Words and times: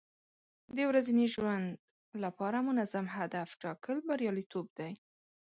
د 0.75 0.77
ورځني 0.89 1.25
ژوند 1.33 1.67
لپاره 2.23 2.57
منظم 2.69 3.05
هدف 3.17 3.47
ټاکل 3.63 3.97
بریالیتوب 4.07 4.65
دی. 4.79 4.91